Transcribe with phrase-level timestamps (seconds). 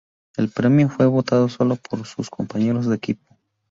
[0.35, 3.37] El premio fue votado sólo por sus compañeros de equipo.